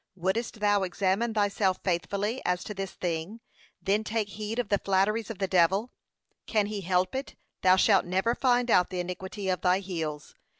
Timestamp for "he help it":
6.65-7.35